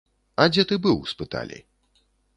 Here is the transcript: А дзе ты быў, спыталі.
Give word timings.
А 0.43 0.47
дзе 0.53 0.63
ты 0.71 0.79
быў, 0.87 0.97
спыталі. 1.13 1.59